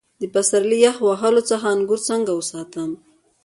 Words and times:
د 0.21 0.23
پسرلي 0.33 0.77
یخ 0.85 0.97
وهلو 1.07 1.41
څخه 1.49 1.65
انګور 1.75 1.99
څنګه 2.09 2.31
وساتم؟ 2.35 2.89